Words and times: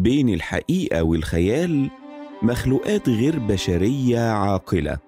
بين 0.00 0.28
الحقيقة 0.28 1.02
والخيال 1.02 1.90
مخلوقات 2.42 3.08
غير 3.08 3.38
بشرية 3.38 4.30
عاقلة 4.30 4.98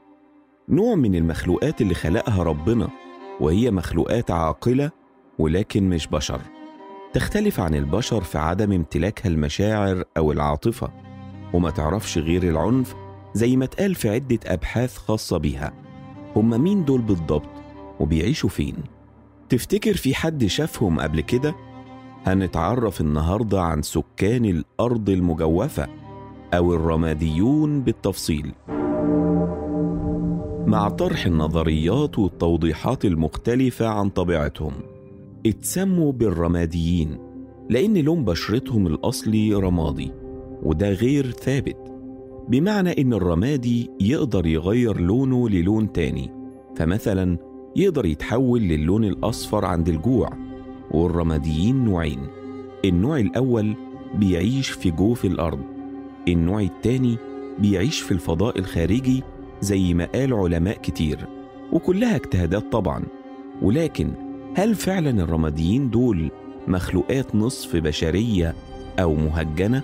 نوع 0.68 0.94
من 0.94 1.14
المخلوقات 1.14 1.80
اللي 1.80 1.94
خلقها 1.94 2.42
ربنا 2.42 2.88
وهي 3.40 3.70
مخلوقات 3.70 4.30
عاقلة 4.30 4.90
ولكن 5.38 5.88
مش 5.88 6.06
بشر 6.06 6.40
تختلف 7.12 7.60
عن 7.60 7.74
البشر 7.74 8.20
في 8.20 8.38
عدم 8.38 8.72
امتلاكها 8.72 9.28
المشاعر 9.28 10.04
أو 10.16 10.32
العاطفة 10.32 10.90
وما 11.52 11.70
تعرفش 11.70 12.18
غير 12.18 12.42
العنف 12.42 12.94
زي 13.34 13.56
ما 13.56 13.64
اتقال 13.64 13.94
في 13.94 14.08
عدة 14.08 14.38
أبحاث 14.46 14.96
خاصة 14.96 15.38
بيها 15.38 15.72
هما 16.36 16.56
مين 16.56 16.84
دول 16.84 17.00
بالضبط 17.00 17.50
وبيعيشوا 18.00 18.48
فين؟ 18.48 18.76
تفتكر 19.48 19.94
في 19.94 20.14
حد 20.14 20.46
شافهم 20.46 21.00
قبل 21.00 21.20
كده؟ 21.20 21.54
هنتعرف 22.24 23.00
النهاردة 23.00 23.62
عن 23.62 23.82
سكان 23.82 24.44
الأرض 24.44 25.10
المجوفة 25.10 25.88
أو 26.54 26.74
الرماديون 26.74 27.80
بالتفصيل. 27.80 28.52
مع 30.66 30.88
طرح 30.88 31.26
النظريات 31.26 32.18
والتوضيحات 32.18 33.04
المختلفة 33.04 33.86
عن 33.86 34.08
طبيعتهم 34.08 34.72
اتسموا 35.46 36.12
بالرماديين 36.12 37.18
لأن 37.70 37.98
لون 37.98 38.24
بشرتهم 38.24 38.86
الأصلي 38.86 39.54
رمادي 39.54 40.12
وده 40.62 40.90
غير 40.92 41.30
ثابت. 41.30 41.76
بمعنى 42.48 43.00
إن 43.02 43.12
الرمادي 43.12 43.90
يقدر 44.00 44.46
يغير 44.46 45.00
لونه 45.00 45.48
للون 45.48 45.92
تاني 45.92 46.30
فمثلا 46.76 47.38
يقدر 47.76 48.06
يتحول 48.06 48.60
للون 48.60 49.04
الأصفر 49.04 49.64
عند 49.64 49.88
الجوع. 49.88 50.51
والرماديين 50.92 51.84
نوعين. 51.84 52.26
النوع 52.84 53.18
الأول 53.18 53.74
بيعيش 54.14 54.70
في 54.70 54.90
جوف 54.90 55.24
الأرض. 55.24 55.60
النوع 56.28 56.60
التاني 56.60 57.16
بيعيش 57.58 58.00
في 58.00 58.12
الفضاء 58.12 58.58
الخارجي 58.58 59.22
زي 59.60 59.94
ما 59.94 60.04
قال 60.04 60.32
علماء 60.32 60.78
كتير. 60.78 61.18
وكلها 61.72 62.16
اجتهادات 62.16 62.72
طبعا. 62.72 63.04
ولكن 63.62 64.12
هل 64.54 64.74
فعلا 64.74 65.22
الرماديين 65.22 65.90
دول 65.90 66.30
مخلوقات 66.68 67.34
نصف 67.34 67.76
بشرية 67.76 68.54
أو 68.98 69.14
مهجنة؟ 69.14 69.82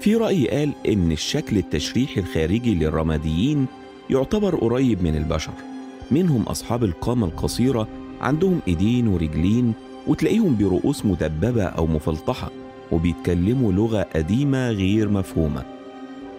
في 0.00 0.16
رأي 0.16 0.48
قال 0.48 0.72
إن 0.88 1.12
الشكل 1.12 1.58
التشريحي 1.58 2.20
الخارجي 2.20 2.74
للرماديين 2.74 3.66
يعتبر 4.10 4.56
قريب 4.56 5.02
من 5.02 5.16
البشر. 5.16 5.52
منهم 6.10 6.42
أصحاب 6.42 6.84
القامة 6.84 7.26
القصيرة 7.26 7.88
عندهم 8.20 8.60
إيدين 8.68 9.08
ورجلين 9.08 9.72
وتلاقيهم 10.06 10.56
برؤوس 10.56 11.06
مدببة 11.06 11.64
أو 11.64 11.86
مفلطحة 11.86 12.50
وبيتكلموا 12.92 13.72
لغة 13.72 14.06
قديمة 14.14 14.70
غير 14.70 15.08
مفهومة. 15.08 15.62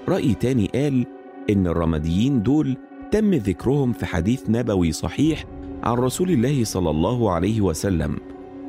رأي 0.10 0.34
تاني 0.34 0.70
قال 0.76 1.06
إن 1.50 1.68
الرماديين 1.68 2.44
دول 2.44 2.78
تم 3.12 3.34
ذكرهم 3.34 3.94
في 3.94 4.06
حديث 4.06 4.50
نبوي 4.50 4.92
صحيح 4.92 5.46
عن 5.84 5.94
رسول 5.98 6.32
الله 6.32 6.64
صلى 6.64 6.90
الله 6.90 7.32
عليه 7.32 7.62
وسلم. 7.62 8.18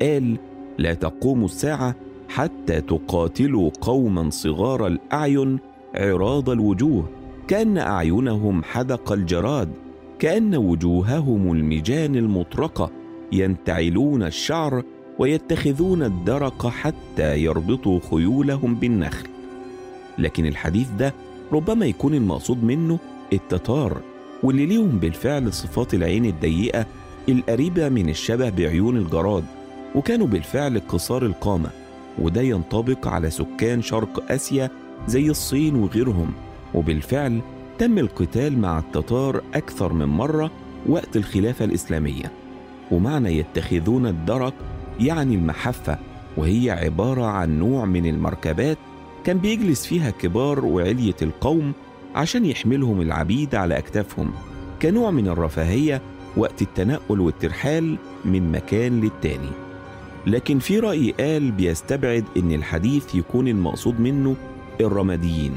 قال 0.01 0.37
لا 0.77 0.93
تقوم 0.93 1.45
الساعة 1.45 1.95
حتى 2.29 2.81
تقاتلوا 2.81 3.69
قوما 3.81 4.29
صغار 4.29 4.87
الأعين 4.87 5.59
عراض 5.95 6.49
الوجوه 6.49 7.09
كأن 7.47 7.77
أعينهم 7.77 8.63
حدق 8.63 9.11
الجراد 9.11 9.69
كأن 10.19 10.55
وجوههم 10.55 11.51
المجان 11.51 12.15
المطرقة 12.15 12.91
ينتعلون 13.31 14.23
الشعر 14.23 14.83
ويتخذون 15.19 16.03
الدرق 16.03 16.67
حتى 16.67 17.37
يربطوا 17.37 17.99
خيولهم 18.11 18.75
بالنخل. 18.75 19.27
لكن 20.17 20.45
الحديث 20.45 20.87
ده 20.99 21.13
ربما 21.51 21.85
يكون 21.85 22.13
المقصود 22.13 22.63
منه 22.63 22.99
التتار 23.33 24.01
واللي 24.43 24.65
ليهم 24.65 24.99
بالفعل 24.99 25.53
صفات 25.53 25.93
العين 25.93 26.25
الضيقة 26.25 26.85
القريبة 27.29 27.89
من 27.89 28.09
الشبه 28.09 28.49
بعيون 28.49 28.97
الجراد 28.97 29.43
وكانوا 29.95 30.27
بالفعل 30.27 30.81
قصار 30.87 31.25
القامة 31.25 31.69
وده 32.19 32.41
ينطبق 32.41 33.07
على 33.07 33.29
سكان 33.29 33.81
شرق 33.81 34.31
آسيا 34.31 34.69
زي 35.07 35.29
الصين 35.29 35.75
وغيرهم. 35.75 36.33
وبالفعل 36.73 37.41
تم 37.79 37.97
القتال 37.97 38.59
مع 38.59 38.79
التتار 38.79 39.41
أكثر 39.53 39.93
من 39.93 40.05
مرة 40.05 40.51
وقت 40.87 41.17
الخلافة 41.17 41.65
الإسلامية. 41.65 42.31
ومعنى 42.91 43.37
يتخذون 43.37 44.07
الدرك 44.07 44.53
يعني 44.99 45.35
المحفة 45.35 45.97
وهي 46.37 46.71
عبارة 46.71 47.25
عن 47.25 47.59
نوع 47.59 47.85
من 47.85 48.05
المركبات 48.05 48.77
كان 49.23 49.37
بيجلس 49.37 49.85
فيها 49.85 50.09
كبار 50.11 50.65
وعلية 50.65 51.15
القوم 51.21 51.73
عشان 52.15 52.45
يحملهم 52.45 53.01
العبيد 53.01 53.55
على 53.55 53.77
أكتافهم 53.77 54.31
كنوع 54.81 55.11
من 55.11 55.27
الرفاهية 55.27 56.01
وقت 56.37 56.61
التنقل 56.61 57.19
والترحال 57.19 57.97
من 58.25 58.51
مكان 58.51 59.01
للتاني. 59.01 59.49
لكن 60.27 60.59
في 60.59 60.79
رأي 60.79 61.11
قال 61.11 61.51
بيستبعد 61.51 62.25
إن 62.37 62.51
الحديث 62.51 63.15
يكون 63.15 63.47
المقصود 63.47 63.99
منه 63.99 64.35
الرماديين 64.81 65.51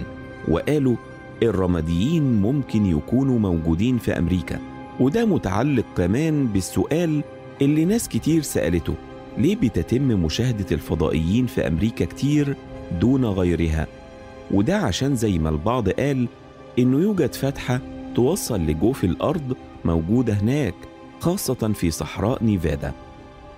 وقالوا 0.49 0.97
الرماديين 1.43 2.43
ممكن 2.43 2.87
يكونوا 2.87 3.39
موجودين 3.39 3.99
في 3.99 4.19
أمريكا 4.19 4.59
وده 5.01 5.25
متعلق 5.25 5.85
كمان 5.97 6.47
بالسؤال 6.47 7.23
اللي 7.63 7.85
ناس 7.85 8.09
كتير 8.09 8.43
سألته 8.43 8.95
ليه 9.39 9.57
بتتم 9.57 10.03
مشاهدة 10.03 10.67
الفضائيين 10.73 11.47
في 11.47 11.67
أمريكا 11.67 12.05
كتير 12.05 12.57
دون 13.01 13.25
غيرها؟ 13.25 13.87
وده 14.51 14.77
عشان 14.77 15.17
زي 15.17 15.39
ما 15.39 15.49
البعض 15.49 15.89
قال 15.89 16.29
إنه 16.79 16.99
يوجد 17.01 17.35
فتحة 17.35 17.81
توصل 18.15 18.61
لجوف 18.61 19.05
الأرض 19.05 19.57
موجودة 19.85 20.33
هناك 20.35 20.75
خاصة 21.21 21.73
في 21.75 21.91
صحراء 21.91 22.45
نيفادا. 22.45 22.93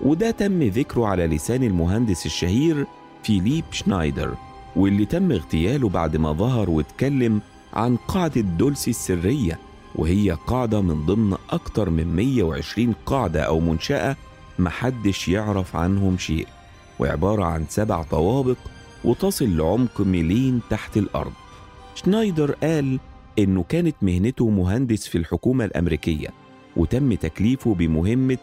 وده 0.00 0.30
تم 0.30 0.62
ذكره 0.62 1.06
على 1.06 1.26
لسان 1.26 1.62
المهندس 1.62 2.26
الشهير 2.26 2.86
فيليب 3.22 3.64
شنايدر 3.70 4.34
واللي 4.76 5.04
تم 5.04 5.32
اغتياله 5.32 5.88
بعد 5.88 6.16
ما 6.16 6.32
ظهر 6.32 6.70
واتكلم 6.70 7.40
عن 7.74 7.96
قاعدة 7.96 8.40
دولسي 8.40 8.90
السرية 8.90 9.58
وهي 9.94 10.30
قاعدة 10.46 10.80
من 10.80 11.06
ضمن 11.06 11.36
أكتر 11.50 11.90
من 11.90 12.16
120 12.16 12.94
قاعدة 13.06 13.42
أو 13.42 13.60
منشأة 13.60 14.16
محدش 14.59 15.28
يعرف 15.28 15.76
عنهم 15.76 16.19
شيء 16.19 16.47
وعبارة 16.98 17.44
عن 17.44 17.65
سبع 17.69 18.03
طوابق 18.03 18.56
وتصل 19.04 19.56
لعمق 19.56 20.00
ميلين 20.00 20.60
تحت 20.70 20.97
الأرض. 20.97 21.32
شنايدر 21.94 22.53
قال 22.53 23.00
إنه 23.38 23.62
كانت 23.62 23.97
مهنته 24.03 24.50
مهندس 24.50 25.06
في 25.06 25.19
الحكومة 25.19 25.64
الأمريكية 25.64 26.28
وتم 26.76 27.14
تكليفه 27.14 27.75
بمهمة 27.75 28.38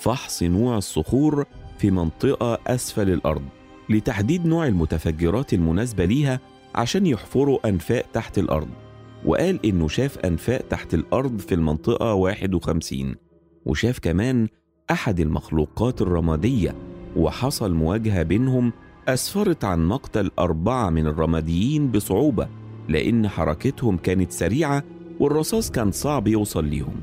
فحص 0.00 0.42
نوع 0.42 0.78
الصخور 0.78 1.44
في 1.78 1.90
منطقة 1.90 2.58
أسفل 2.66 3.10
الأرض 3.10 3.42
لتحديد 3.88 4.46
نوع 4.46 4.66
المتفجرات 4.66 5.54
المناسبة 5.54 6.04
ليها 6.04 6.40
عشان 6.74 7.06
يحفروا 7.06 7.68
أنفاق 7.68 8.04
تحت 8.12 8.38
الأرض. 8.38 8.68
وقال 9.24 9.66
إنه 9.66 9.88
شاف 9.88 10.18
أنفاق 10.18 10.60
تحت 10.60 10.94
الأرض 10.94 11.38
في 11.38 11.54
المنطقة 11.54 12.14
51 12.14 13.14
وشاف 13.66 13.98
كمان 13.98 14.48
أحد 14.90 15.20
المخلوقات 15.20 16.02
الرمادية 16.02 16.74
وحصل 17.16 17.74
مواجهة 17.74 18.22
بينهم 18.22 18.72
أسفرت 19.08 19.64
عن 19.64 19.86
مقتل 19.88 20.30
أربعة 20.38 20.90
من 20.90 21.06
الرماديين 21.06 21.90
بصعوبة 21.90 22.48
لأن 22.88 23.28
حركتهم 23.28 23.96
كانت 23.96 24.32
سريعة 24.32 24.82
والرصاص 25.20 25.70
كان 25.70 25.90
صعب 25.92 26.28
يوصل 26.28 26.64
ليهم 26.64 26.94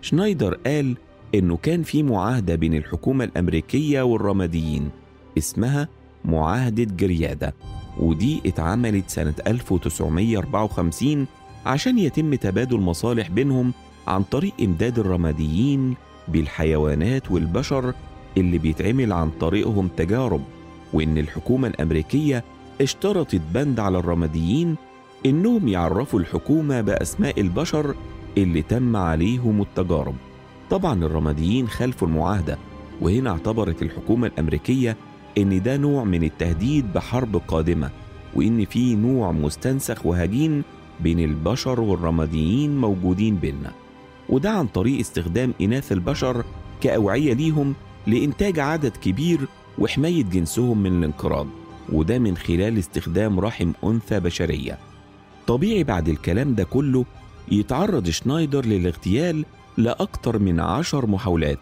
شنايدر 0.00 0.54
قال 0.54 0.96
إنه 1.34 1.56
كان 1.56 1.82
في 1.82 2.02
معاهدة 2.02 2.54
بين 2.54 2.74
الحكومة 2.74 3.24
الأمريكية 3.24 4.02
والرماديين 4.02 4.90
اسمها 5.38 5.88
معاهدة 6.24 6.84
جريادة 6.84 7.54
ودي 8.00 8.40
اتعملت 8.46 9.10
سنة 9.10 9.34
1954 9.46 11.26
عشان 11.66 11.98
يتم 11.98 12.34
تبادل 12.34 12.76
مصالح 12.80 13.30
بينهم 13.30 13.72
عن 14.06 14.22
طريق 14.22 14.52
إمداد 14.62 14.98
الرماديين 14.98 15.94
بالحيوانات 16.32 17.30
والبشر 17.30 17.94
اللي 18.36 18.58
بيتعمل 18.58 19.12
عن 19.12 19.30
طريقهم 19.30 19.88
تجارب 19.96 20.42
وإن 20.92 21.18
الحكومة 21.18 21.68
الأمريكية 21.68 22.44
اشترطت 22.80 23.40
بند 23.54 23.80
على 23.80 23.98
الرماديين 23.98 24.76
إنهم 25.26 25.68
يعرفوا 25.68 26.20
الحكومة 26.20 26.80
بأسماء 26.80 27.40
البشر 27.40 27.94
اللي 28.38 28.62
تم 28.62 28.96
عليهم 28.96 29.60
التجارب. 29.62 30.14
طبعا 30.70 31.04
الرماديين 31.04 31.68
خالفوا 31.68 32.08
المعاهدة 32.08 32.58
وهنا 33.00 33.30
اعتبرت 33.30 33.82
الحكومة 33.82 34.26
الأمريكية 34.26 34.96
إن 35.38 35.62
ده 35.62 35.76
نوع 35.76 36.04
من 36.04 36.24
التهديد 36.24 36.92
بحرب 36.92 37.36
قادمة 37.48 37.90
وإن 38.34 38.64
في 38.64 38.94
نوع 38.94 39.32
مستنسخ 39.32 40.06
وهجين 40.06 40.62
بين 41.00 41.18
البشر 41.20 41.80
والرماديين 41.80 42.76
موجودين 42.76 43.36
بيننا. 43.36 43.72
وده 44.28 44.50
عن 44.50 44.66
طريق 44.66 45.00
استخدام 45.00 45.54
إناث 45.60 45.92
البشر 45.92 46.44
كأوعية 46.80 47.32
ليهم 47.32 47.74
لإنتاج 48.06 48.58
عدد 48.58 48.96
كبير 48.96 49.40
وحماية 49.78 50.24
جنسهم 50.24 50.78
من 50.82 50.98
الانقراض 50.98 51.46
وده 51.92 52.18
من 52.18 52.36
خلال 52.36 52.78
استخدام 52.78 53.40
رحم 53.40 53.72
أنثى 53.84 54.20
بشرية. 54.20 54.78
طبيعي 55.46 55.84
بعد 55.84 56.08
الكلام 56.08 56.54
ده 56.54 56.64
كله 56.64 57.04
يتعرض 57.52 58.08
شنايدر 58.08 58.64
للاغتيال 58.64 59.44
لأكثر 59.76 60.38
من 60.38 60.60
عشر 60.60 61.06
محاولات 61.06 61.58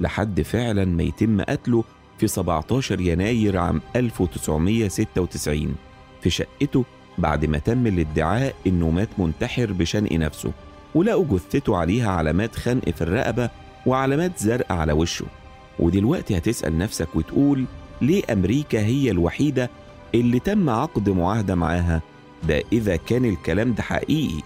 لحد 0.00 0.42
فعلا 0.42 0.84
ما 0.84 1.02
يتم 1.02 1.40
قتله 1.40 1.84
في 2.18 2.28
17 2.28 3.00
يناير 3.00 3.58
عام 3.58 3.80
1996 3.96 5.74
في 6.22 6.30
شقته 6.30 6.84
بعد 7.18 7.44
ما 7.44 7.58
تم 7.58 7.86
الادعاء 7.86 8.54
إنه 8.66 8.90
مات 8.90 9.08
منتحر 9.18 9.72
بشنق 9.72 10.12
نفسه. 10.12 10.52
ولقوا 10.94 11.24
جثته 11.30 11.76
عليها 11.76 12.10
علامات 12.10 12.56
خنق 12.56 12.90
في 12.90 13.02
الرقبة 13.02 13.50
وعلامات 13.86 14.38
زرق 14.38 14.72
على 14.72 14.92
وشه. 14.92 15.24
ودلوقتي 15.78 16.36
هتسأل 16.38 16.78
نفسك 16.78 17.08
وتقول 17.14 17.64
ليه 18.02 18.22
أمريكا 18.32 18.80
هي 18.80 19.10
الوحيدة 19.10 19.70
اللي 20.14 20.38
تم 20.38 20.70
عقد 20.70 21.08
معاهدة 21.08 21.54
معاها؟ 21.54 22.02
ده 22.48 22.62
إذا 22.72 22.96
كان 22.96 23.24
الكلام 23.24 23.72
ده 23.72 23.82
حقيقي. 23.82 24.42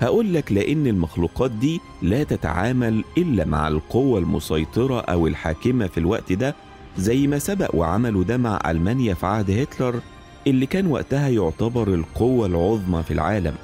هقول 0.00 0.34
لك 0.34 0.52
لأن 0.52 0.86
المخلوقات 0.86 1.50
دي 1.50 1.80
لا 2.02 2.22
تتعامل 2.24 3.04
إلا 3.18 3.44
مع 3.44 3.68
القوة 3.68 4.18
المسيطرة 4.18 5.00
أو 5.00 5.26
الحاكمة 5.26 5.86
في 5.86 5.98
الوقت 5.98 6.32
ده 6.32 6.54
زي 6.98 7.26
ما 7.26 7.38
سبق 7.38 7.74
وعملوا 7.74 8.24
ده 8.24 8.36
مع 8.36 8.60
ألمانيا 8.66 9.14
في 9.14 9.26
عهد 9.26 9.50
هتلر 9.50 10.00
اللي 10.46 10.66
كان 10.66 10.86
وقتها 10.86 11.28
يعتبر 11.28 11.88
القوة 11.94 12.46
العظمى 12.46 13.02
في 13.02 13.10
العالم. 13.10 13.54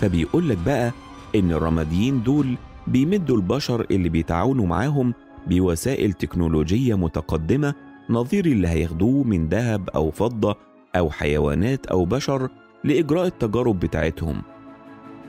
فبيقول 0.00 0.48
لك 0.48 0.58
بقى 0.66 0.92
إن 1.34 1.52
الرماديين 1.52 2.22
دول 2.22 2.56
بيمدوا 2.86 3.36
البشر 3.36 3.86
اللي 3.90 4.08
بيتعاونوا 4.08 4.66
معاهم 4.66 5.14
بوسائل 5.46 6.12
تكنولوجية 6.12 6.94
متقدمة 6.94 7.74
نظير 8.10 8.46
اللي 8.46 8.68
هياخدوه 8.68 9.24
من 9.24 9.48
ذهب 9.48 9.90
أو 9.90 10.10
فضة 10.10 10.56
أو 10.96 11.10
حيوانات 11.10 11.86
أو 11.86 12.04
بشر 12.04 12.48
لإجراء 12.84 13.26
التجارب 13.26 13.80
بتاعتهم. 13.80 14.42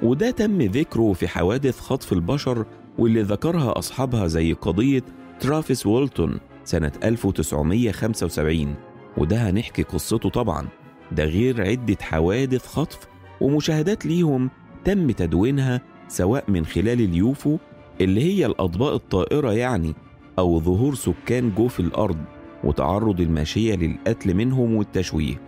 وده 0.04 0.32
تم 0.32 0.62
ذكره 0.62 1.14
في 1.14 1.28
حوادث 1.28 1.80
خطف 1.80 2.14
البشر 2.14 2.66
واللي 2.98 3.22
ذكرها 3.22 3.80
أصحابها 3.80 4.28
زي 4.28 4.54
قضية 4.54 5.04
ترافيس 5.40 5.86
وولتون 5.86 6.40
سنة 6.64 6.92
1975 7.04 8.76
وده 9.18 9.38
هنحكي 9.50 9.84
قصته 9.84 10.30
طبعا. 10.30 10.68
ده 11.12 11.24
غير 11.26 11.62
عدة 11.70 11.98
حوادث 12.02 12.68
خطف 12.68 13.00
ومشاهدات 13.42 14.06
ليهم 14.06 14.50
تم 14.86 15.12
تدوينها 15.12 15.82
سواء 16.08 16.44
من 16.48 16.66
خلال 16.66 17.02
اليوفو 17.02 17.58
اللي 18.02 18.24
هي 18.24 18.46
الأطباق 18.46 18.94
الطائرة 18.94 19.52
يعني 19.52 19.94
أو 20.40 20.60
ظهور 20.60 20.96
سكان 20.96 21.52
جوف 21.56 21.80
الأرض 21.80 22.18
وتعرض 22.64 23.22
الماشية 23.22 23.76
للقتل 23.76 24.34
منهم 24.34 24.76
والتشويه. 24.76 25.42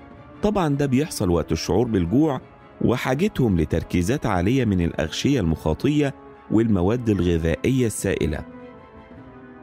طبعا 0.44 0.76
ده 0.76 0.86
بيحصل 0.86 1.30
وقت 1.30 1.52
الشعور 1.52 1.88
بالجوع 1.88 2.42
وحاجتهم 2.82 3.60
لتركيزات 3.60 4.26
عالية 4.26 4.66
من 4.66 4.82
الأغشية 4.82 5.40
المخاطية 5.40 6.14
والمواد 6.52 7.10
الغذائية 7.10 7.86
السائلة. 7.86 8.46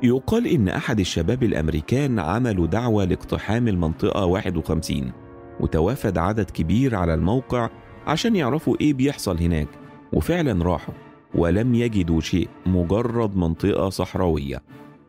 يقال 0.03 0.47
إن 0.47 0.69
أحد 0.69 1.01
الشباب 1.01 1.43
الأمريكان 1.43 2.19
عملوا 2.19 2.67
دعوة 2.67 3.05
لاقتحام 3.05 3.69
المنطقة 3.69 4.25
51 4.25 5.13
وتوافد 5.61 6.19
عدد 6.19 6.51
كبير 6.51 6.95
على 6.95 7.15
الموقع 7.15 7.71
عشان 8.07 8.37
يعرفوا 8.37 8.77
إيه 8.81 8.95
بيحصل 8.95 9.39
هناك. 9.39 9.69
وفعلا 10.15 10.65
راحوا 10.65 10.95
ولم 11.35 11.75
يجدوا 11.75 12.21
شيء 12.21 12.49
مجرد 12.67 13.37
منطقة 13.37 13.89
صحراوية. 13.89 14.63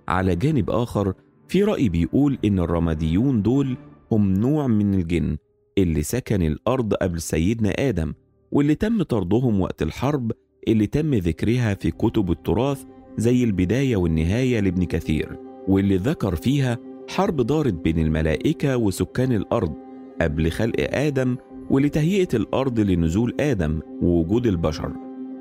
على 0.08 0.36
جانب 0.36 0.70
آخر 0.70 1.14
في 1.48 1.64
رأي 1.64 1.90
بيقول 1.90 2.38
إن 2.46 2.60
الرماديون 2.60 3.42
دول 3.42 3.78
هم 4.12 4.34
نوع 4.34 4.68
من 4.68 4.94
الجن 4.94 5.38
اللي 5.78 6.04
سكن 6.04 6.42
الأرض 6.42 6.94
قبل 6.94 7.22
سيدنا 7.22 7.70
آدم 7.70 8.14
واللي 8.52 8.76
تم 8.76 9.04
طردهم 9.04 9.62
وقت 9.62 9.82
الحرب 9.82 10.32
اللي 10.68 10.88
تم 10.88 11.14
ذكرها 11.14 11.74
في 11.74 11.92
كتب 11.92 12.32
التراث 12.32 12.84
زي 13.18 13.44
البداية 13.44 13.96
والنهاية 13.96 14.60
لابن 14.60 14.84
كثير 14.84 15.40
واللي 15.68 15.98
ذكر 15.98 16.36
فيها 16.36 16.78
حرب 17.10 17.42
دارت 17.42 17.74
بين 17.74 18.00
الملائكة 18.00 18.78
وسكان 18.78 19.32
الأرض 19.32 19.74
قبل 20.22 20.52
خلق 20.52 20.76
آدم 20.80 21.38
ولتهيئة 21.70 22.28
الأرض 22.34 22.80
لنزول 22.80 23.36
آدم 23.40 23.80
ووجود 24.02 24.48
البشر 24.48 24.92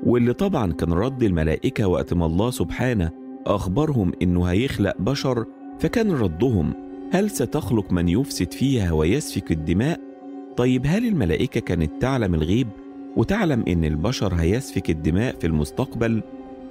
واللي 0.03 0.33
طبعا 0.33 0.71
كان 0.71 0.93
رد 0.93 1.23
الملائكة 1.23 1.87
وقت 1.87 2.13
ما 2.13 2.25
الله 2.25 2.51
سبحانه 2.51 3.11
أخبرهم 3.45 4.11
إنه 4.21 4.45
هيخلق 4.45 4.95
بشر 4.99 5.45
فكان 5.79 6.11
ردهم 6.11 6.73
هل 7.11 7.29
ستخلق 7.29 7.91
من 7.91 8.09
يفسد 8.09 8.53
فيها 8.53 8.91
ويسفك 8.91 9.51
الدماء؟ 9.51 9.99
طيب 10.57 10.85
هل 10.85 11.05
الملائكة 11.05 11.59
كانت 11.59 12.01
تعلم 12.01 12.33
الغيب 12.33 12.67
وتعلم 13.17 13.63
إن 13.67 13.85
البشر 13.85 14.33
هيسفك 14.33 14.89
الدماء 14.89 15.35
في 15.35 15.47
المستقبل؟ 15.47 16.21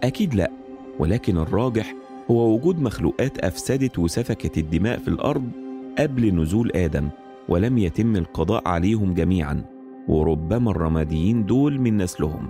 أكيد 0.03 0.35
لأ 0.35 0.50
ولكن 0.99 1.39
الراجح 1.39 1.95
هو 2.31 2.55
وجود 2.55 2.81
مخلوقات 2.81 3.39
أفسدت 3.39 3.99
وسفكت 3.99 4.59
الدماء 4.59 4.99
في 4.99 5.09
الأرض 5.09 5.50
قبل 5.99 6.35
نزول 6.35 6.73
آدم 6.75 7.09
ولم 7.49 7.79
يتم 7.79 8.17
القضاء 8.17 8.69
عليهم 8.69 9.14
جميعا 9.14 9.64
وربما 10.08 10.70
الرماديين 10.70 11.46
دول 11.46 11.81
من 11.81 11.96
نسلهم. 11.96 12.49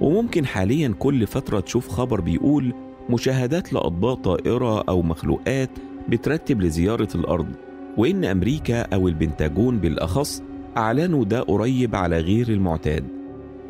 وممكن 0.00 0.46
حاليا 0.46 0.94
كل 0.98 1.26
فترة 1.26 1.60
تشوف 1.60 1.88
خبر 1.88 2.20
بيقول 2.20 2.74
مشاهدات 3.10 3.72
لأطباق 3.72 4.14
طائرة 4.14 4.80
أو 4.88 5.02
مخلوقات 5.02 5.70
بترتب 6.08 6.62
لزيارة 6.62 7.08
الأرض 7.14 7.46
وإن 7.96 8.24
أمريكا 8.24 8.80
أو 8.82 9.08
البنتاجون 9.08 9.78
بالأخص 9.78 10.42
أعلنوا 10.76 11.24
ده 11.24 11.40
قريب 11.40 11.94
على 11.96 12.18
غير 12.20 12.48
المعتاد. 12.48 13.04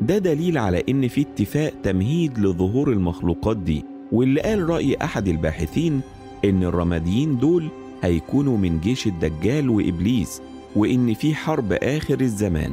ده 0.01 0.17
دليل 0.17 0.57
على 0.57 0.83
إن 0.89 1.07
في 1.07 1.21
اتفاق 1.21 1.73
تمهيد 1.83 2.39
لظهور 2.39 2.91
المخلوقات 2.91 3.57
دي 3.57 3.85
واللي 4.11 4.41
قال 4.41 4.69
رأي 4.69 4.97
أحد 5.01 5.27
الباحثين 5.27 6.01
إن 6.45 6.63
الرماديين 6.63 7.37
دول 7.37 7.67
هيكونوا 8.03 8.57
من 8.57 8.79
جيش 8.79 9.07
الدجال 9.07 9.69
وإبليس 9.69 10.41
وإن 10.75 11.13
في 11.13 11.35
حرب 11.35 11.73
آخر 11.73 12.21
الزمان. 12.21 12.71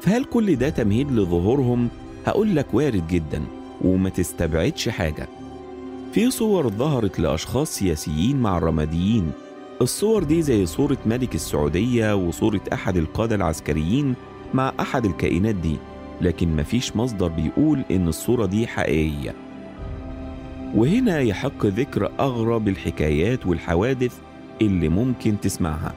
فهل 0.00 0.24
كل 0.24 0.56
ده 0.56 0.68
تمهيد 0.68 1.12
لظهورهم؟ 1.12 1.88
هقول 2.26 2.56
لك 2.56 2.66
وارد 2.74 3.08
جدا 3.08 3.42
وما 3.84 4.08
تستبعدش 4.10 4.88
حاجة. 4.88 5.28
في 6.12 6.30
صور 6.30 6.68
ظهرت 6.68 7.20
لأشخاص 7.20 7.74
سياسيين 7.74 8.36
مع 8.40 8.58
الرماديين. 8.58 9.30
الصور 9.80 10.24
دي 10.24 10.42
زي 10.42 10.66
صورة 10.66 10.98
ملك 11.06 11.34
السعودية 11.34 12.14
وصورة 12.16 12.60
أحد 12.72 12.96
القادة 12.96 13.34
العسكريين 13.34 14.14
مع 14.54 14.72
أحد 14.80 15.04
الكائنات 15.04 15.54
دي 15.54 15.76
لكن 16.20 16.56
مفيش 16.56 16.96
مصدر 16.96 17.28
بيقول 17.28 17.82
إن 17.90 18.08
الصورة 18.08 18.46
دي 18.46 18.66
حقيقية. 18.66 19.34
وهنا 20.74 21.20
يحق 21.20 21.66
ذكر 21.66 22.10
أغرب 22.20 22.68
الحكايات 22.68 23.46
والحوادث 23.46 24.18
اللي 24.62 24.88
ممكن 24.88 25.40
تسمعها. 25.40 25.94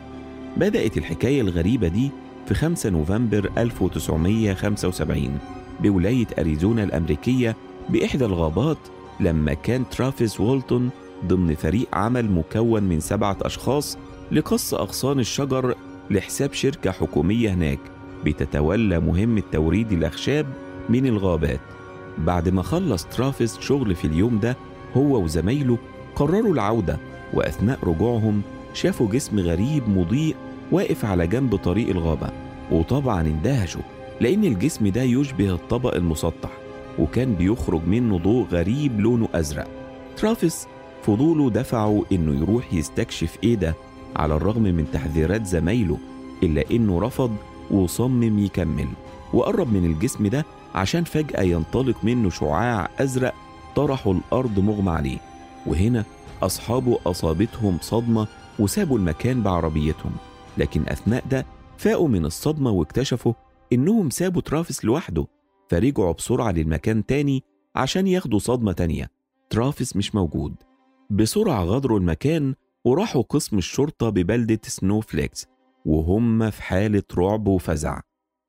بدأت 0.58 0.98
الحكاية 0.98 1.42
الغريبة 1.42 1.88
دي 1.88 2.12
في 2.48 2.54
5 2.54 2.90
نوفمبر 2.90 3.52
1975 3.58 5.38
بولاية 5.80 6.26
أريزونا 6.40 6.84
الأمريكية 6.84 7.56
بإحدى 7.90 8.26
الغابات 8.26 8.78
لما 9.20 9.54
كان 9.54 9.90
ترافيس 9.90 10.40
وولتون 10.40 10.90
ضمن 11.26 11.56
فريق 11.56 11.88
عمل 11.94 12.32
مكون 12.32 12.84
من 12.84 13.00
سبعة 13.00 13.38
أشخاص 13.42 13.98
لقص 14.32 14.74
أغصان 14.74 15.20
الشجر 15.20 15.76
لحساب 16.10 16.54
شركة 16.54 16.92
حكومية 16.92 17.54
هناك 17.54 17.80
بتتولى 18.26 19.00
مهمة 19.00 19.44
توريد 19.52 19.92
الأخشاب 19.92 20.46
من 20.90 21.06
الغابات. 21.06 21.60
بعد 22.18 22.50
ما 22.50 22.62
خلص 22.62 23.06
ترافيس 23.06 23.60
شغل 23.60 23.96
في 23.96 24.06
اليوم 24.08 24.40
ده 24.40 24.58
هو 24.98 25.24
وزمايله 25.24 25.78
قرروا 26.16 26.54
العودة 26.54 26.98
وأثناء 27.34 27.80
رجوعهم 27.84 28.42
شافوا 28.74 29.08
جسم 29.08 29.40
غريب 29.40 29.90
مضيء 29.90 30.36
واقف 30.72 31.06
على 31.06 31.28
جنب 31.28 31.56
طريق 31.56 31.90
الغابة 31.90 32.30
وطبعا 32.72 33.22
اندهشوا 33.22 33.82
لأن 34.22 34.44
الجسم 34.44 34.88
ده 34.88 35.02
يشبه 35.02 35.54
الطبق 35.54 35.96
المسطح 35.96 36.50
وكان 37.00 37.34
بيخرج 37.36 37.82
منه 37.88 38.18
ضوء 38.18 38.46
غريب 38.48 39.00
لونه 39.00 39.28
أزرق. 39.36 39.68
ترافيس 40.18 40.68
فضوله 41.04 41.50
دفعه 41.50 42.04
إنه 42.12 42.42
يروح 42.42 42.74
يستكشف 42.74 43.38
إيه 43.44 43.56
ده 43.56 43.76
على 44.16 44.36
الرغم 44.36 44.62
من 44.62 44.86
تحذيرات 44.94 45.46
زمايله 45.46 45.98
إلا 46.44 46.64
إنه 46.72 47.00
رفض 47.02 47.36
وصمم 47.72 48.40
يكمل 48.40 48.88
وقرب 49.34 49.74
من 49.74 49.86
الجسم 49.86 50.28
ده 50.28 50.46
عشان 50.76 51.04
فجأة 51.04 51.42
ينطلق 51.42 51.96
منه 52.04 52.30
شعاع 52.30 52.90
أزرق 53.00 53.34
طرحه 53.76 54.12
الأرض 54.12 54.60
مغمى 54.60 54.92
عليه 54.92 55.18
وهنا 55.66 56.04
أصحابه 56.42 57.00
أصابتهم 57.06 57.78
صدمة 57.82 58.28
وسابوا 58.60 58.98
المكان 58.98 59.44
بعربيتهم 59.44 60.12
لكن 60.58 60.84
أثناء 60.88 61.24
ده 61.28 61.46
فاقوا 61.78 62.08
من 62.08 62.26
الصدمة 62.26 62.72
واكتشفوا 62.72 63.34
إنهم 63.74 64.10
سابوا 64.10 64.42
ترافيس 64.42 64.86
لوحده 64.86 65.28
فرجعوا 65.70 66.12
بسرعة 66.14 66.52
للمكان 66.52 67.06
تاني 67.06 67.44
عشان 67.76 68.08
ياخدوا 68.08 68.40
صدمة 68.40 68.72
تانية. 68.72 69.12
ترافيس 69.50 69.96
مش 69.96 70.16
موجود. 70.16 70.56
بسرعة 71.10 71.64
غادروا 71.64 72.00
المكان 72.00 72.56
وراحوا 72.86 73.22
قسم 73.22 73.58
الشرطة 73.58 74.10
ببلدة 74.10 74.60
سنوفليك 74.64 75.46
وهم 75.86 76.50
في 76.50 76.64
حالة 76.64 77.04
رعب 77.18 77.48
وفزع. 77.48 78.00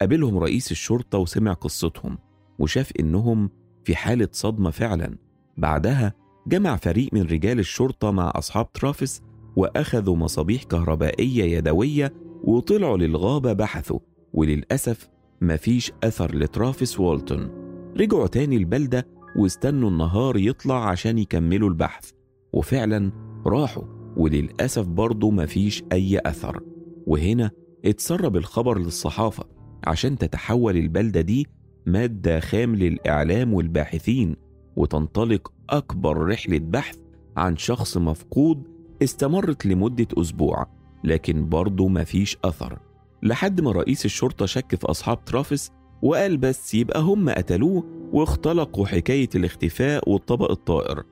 قابلهم 0.01 0.39
رئيس 0.39 0.71
الشرطة 0.71 1.19
وسمع 1.19 1.53
قصتهم 1.53 2.19
وشاف 2.59 2.93
إنهم 3.01 3.51
في 3.85 3.97
حالة 3.97 4.29
صدمة 4.33 4.71
فعلا. 4.71 5.19
بعدها 5.57 6.15
جمع 6.49 6.77
فريق 6.77 7.15
من 7.15 7.23
رجال 7.23 7.59
الشرطة 7.59 8.11
مع 8.11 8.33
أصحاب 8.35 8.73
ترافيس 8.73 9.23
وأخذوا 9.57 10.17
مصابيح 10.17 10.63
كهربائية 10.63 11.57
يدوية 11.59 12.13
وطلعوا 12.45 12.97
للغابة 12.99 13.53
بحثوا 13.53 13.99
وللأسف 14.33 15.09
مفيش 15.41 15.93
أثر 16.05 16.35
لترافيس 16.35 17.01
والتون 17.01 17.51
رجعوا 17.97 18.27
تاني 18.27 18.57
البلدة 18.57 19.07
واستنوا 19.37 19.91
النهار 19.91 20.37
يطلع 20.37 20.89
عشان 20.89 21.19
يكملوا 21.19 21.69
البحث 21.69 22.11
وفعلا 22.53 23.13
راحوا 23.47 23.85
وللأسف 24.17 24.87
برضه 24.87 25.31
مفيش 25.31 25.83
أي 25.93 26.19
أثر. 26.27 26.63
وهنا 27.07 27.51
اتسرب 27.85 28.37
الخبر 28.37 28.79
للصحافة 28.79 29.45
عشان 29.87 30.19
تتحول 30.19 30.77
البلدة 30.77 31.21
دي 31.21 31.47
مادة 31.87 32.41
خام 32.41 32.75
للإعلام 32.77 33.55
والباحثين. 33.55 34.37
وتنطلق 34.79 35.53
أكبر 35.71 36.27
رحلة 36.27 36.59
بحث 36.59 36.97
عن 37.37 37.57
شخص 37.57 37.97
مفقود 37.97 38.63
استمرت 39.03 39.67
لمدة 39.67 40.07
أسبوع 40.19 40.67
لكن 41.05 41.49
برضه 41.49 41.89
مفيش 41.89 42.37
أثر. 42.45 42.79
لحد 43.23 43.61
ما 43.61 43.73
رئيس 43.73 44.05
الشرطة 44.05 44.47
شك 44.47 44.75
في 44.75 44.87
أصحاب 44.87 45.25
ترافيس 45.25 45.73
وقال 46.03 46.37
بس 46.37 46.75
يبقى 46.75 47.01
هم 47.01 47.31
قتلوه 47.31 47.85
واختلقوا 48.13 48.87
حكاية 48.87 49.29
الاختفاء 49.35 50.11
والطبق 50.11 50.51
الطائر. 50.51 51.03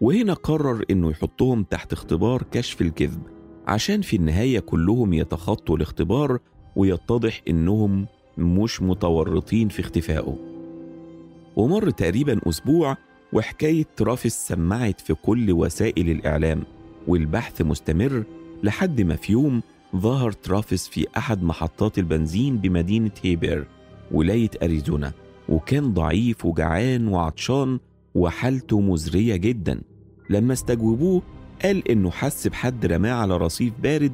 وهنا 0.00 0.34
قرر 0.34 0.84
إنه 0.90 1.10
يحطهم 1.10 1.62
تحت 1.62 1.92
اختبار 1.92 2.42
كشف 2.42 2.82
الكذب 2.82 3.22
عشان 3.66 4.00
في 4.00 4.16
النهاية 4.16 4.58
كلهم 4.58 5.12
يتخطوا 5.12 5.76
الاختبار 5.76 6.38
ويتضح 6.76 7.42
إنهم 7.48 8.06
مش 8.38 8.82
متورطين 8.82 9.68
في 9.68 9.80
اختفائه. 9.80 10.36
ومر 11.56 11.90
تقريبا 11.90 12.40
أسبوع 12.48 12.96
وحكاية 13.32 13.86
ترافيس 13.96 14.34
سمعت 14.34 15.00
في 15.00 15.14
كل 15.14 15.52
وسائل 15.52 16.10
الإعلام 16.10 16.62
والبحث 17.08 17.62
مستمر 17.62 18.24
لحد 18.62 19.00
ما 19.00 19.16
في 19.16 19.32
يوم 19.32 19.62
ظهر 19.96 20.32
ترافيس 20.32 20.88
في 20.88 21.06
أحد 21.16 21.42
محطات 21.42 21.98
البنزين 21.98 22.56
بمدينة 22.58 23.10
هيبر 23.22 23.64
ولاية 24.10 24.50
أريزونا 24.62 25.12
وكان 25.48 25.94
ضعيف 25.94 26.46
وجعان 26.46 27.08
وعطشان 27.08 27.78
وحالته 28.14 28.80
مزرية 28.80 29.36
جدا. 29.36 29.80
لما 30.30 30.52
استجوبوه 30.52 31.22
قال 31.62 31.88
إنه 31.88 32.10
حس 32.10 32.46
بحد 32.46 32.86
رماه 32.86 33.12
على 33.12 33.36
رصيف 33.36 33.72
بارد 33.82 34.12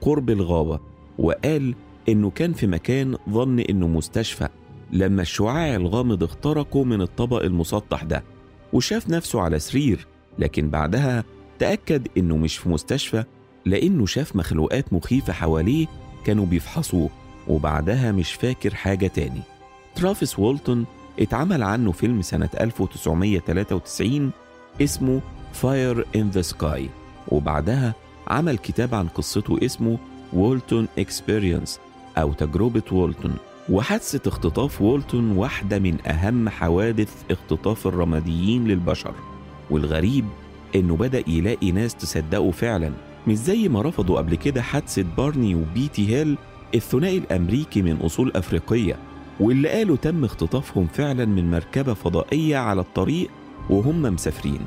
قرب 0.00 0.30
الغابة 0.30 0.80
وقال 1.18 1.74
إنه 2.08 2.30
كان 2.30 2.52
في 2.52 2.66
مكان 2.66 3.16
ظن 3.30 3.58
إنه 3.60 3.88
مستشفى. 3.88 4.48
لما 4.92 5.22
الشعاع 5.22 5.76
الغامض 5.76 6.22
اخترقه 6.22 6.84
من 6.84 7.00
الطبق 7.02 7.42
المسطح 7.42 8.02
ده 8.04 8.24
وشاف 8.72 9.08
نفسه 9.08 9.40
على 9.40 9.58
سرير 9.58 10.06
لكن 10.38 10.70
بعدها 10.70 11.24
تأكد 11.58 12.08
إنه 12.16 12.36
مش 12.36 12.56
في 12.58 12.68
مستشفى 12.68 13.24
لأنه 13.66 14.06
شاف 14.06 14.36
مخلوقات 14.36 14.92
مخيفة 14.92 15.32
حواليه 15.32 15.86
كانوا 16.24 16.46
بيفحصوه 16.46 17.10
وبعدها 17.48 18.12
مش 18.12 18.32
فاكر 18.32 18.74
حاجة 18.74 19.06
تاني. 19.06 19.40
ترافيس 19.94 20.38
وولتون 20.38 20.86
اتعمل 21.18 21.62
عنه 21.62 21.92
فيلم 21.92 22.22
سنة 22.22 22.48
1993 22.60 24.30
اسمه 24.82 25.20
Fire 25.52 26.06
in 26.16 26.30
the 26.30 26.42
Sky 26.42 26.88
وبعدها 27.28 27.94
عمل 28.28 28.58
كتاب 28.58 28.94
عن 28.94 29.08
قصته 29.08 29.58
اسمه 29.62 29.98
Walton 30.32 30.88
Experience 30.98 31.80
أو 32.18 32.32
تجربة 32.32 32.82
وولتون. 32.92 33.36
وحادثة 33.70 34.28
اختطاف 34.28 34.82
وولتون 34.82 35.30
واحدة 35.30 35.78
من 35.78 36.06
أهم 36.06 36.48
حوادث 36.48 37.14
اختطاف 37.30 37.86
الرماديين 37.86 38.68
للبشر 38.68 39.14
والغريب 39.70 40.24
إنه 40.74 40.96
بدأ 40.96 41.30
يلاقي 41.30 41.72
ناس 41.72 41.94
تصدقه 41.94 42.50
فعلا. 42.50 42.92
مش 43.26 43.36
زي 43.36 43.68
ما 43.68 43.82
رفضوا 43.82 44.18
قبل 44.18 44.34
كده 44.34 44.62
حادثة 44.62 45.04
بارني 45.16 45.54
وبيتي 45.54 46.16
هيل 46.16 46.38
الثنائي 46.74 47.18
الأمريكي 47.18 47.82
من 47.82 47.96
أصول 47.96 48.32
أفريقية 48.34 48.96
واللي 49.40 49.68
قالوا 49.68 49.96
تم 49.96 50.24
اختطافهم 50.24 50.86
فعلا 50.86 51.24
من 51.24 51.50
مركبة 51.50 51.94
فضائية 51.94 52.56
على 52.56 52.80
الطريق 52.80 53.30
وهم 53.70 54.02
مسافرين. 54.02 54.60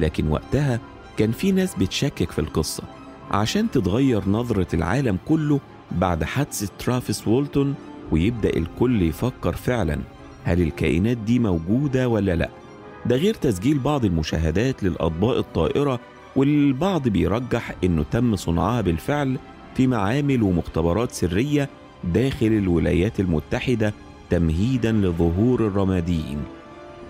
لكن 0.00 0.28
وقتها 0.28 0.80
كان 1.16 1.32
في 1.32 1.52
ناس 1.52 1.74
بتشكك 1.74 2.30
في 2.30 2.38
القصة. 2.38 2.82
عشان 3.30 3.70
تتغير 3.70 4.28
نظرة 4.28 4.66
العالم 4.74 5.18
كله 5.28 5.60
بعد 5.92 6.24
حادثة 6.24 6.68
ترافيس 6.78 7.28
وولتون 7.28 7.74
ويبدأ 8.12 8.56
الكل 8.56 9.02
يفكر 9.02 9.52
فعلا 9.52 9.98
هل 10.44 10.62
الكائنات 10.62 11.16
دي 11.16 11.38
موجودة 11.38 12.08
ولا 12.08 12.36
لأ؟ 12.36 12.48
ده 13.06 13.16
غير 13.16 13.34
تسجيل 13.34 13.78
بعض 13.78 14.04
المشاهدات 14.04 14.82
للأطباق 14.82 15.36
الطائرة 15.36 16.00
والبعض 16.36 17.08
بيرجح 17.08 17.74
إنه 17.84 18.04
تم 18.10 18.36
صنعها 18.36 18.80
بالفعل 18.80 19.38
في 19.74 19.86
معامل 19.86 20.42
ومختبرات 20.42 21.12
سرية 21.12 21.68
داخل 22.04 22.46
الولايات 22.46 23.20
المتحدة 23.20 23.92
تمهيدا 24.30 24.92
لظهور 24.92 25.66
الرماديين. 25.66 26.38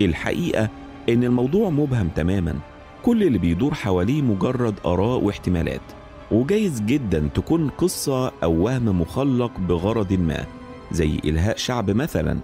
الحقيقة 0.02 0.68
إن 1.08 1.24
الموضوع 1.24 1.70
مبهم 1.70 2.08
تماما. 2.08 2.54
كل 3.02 3.22
اللي 3.22 3.38
بيدور 3.38 3.74
حواليه 3.74 4.22
مجرد 4.22 4.74
آراء 4.86 5.18
واحتمالات 5.18 5.80
وجايز 6.30 6.80
جدا 6.80 7.28
تكون 7.34 7.68
قصة 7.68 8.32
أو 8.42 8.52
وهم 8.64 9.00
مخلق 9.00 9.58
بغرض 9.60 10.12
ما. 10.12 10.44
زي 10.96 11.20
إلهاء 11.24 11.56
شعب 11.56 11.90
مثلا. 11.90 12.38